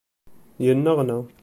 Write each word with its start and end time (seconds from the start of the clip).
Yenneɣna. 0.65 1.19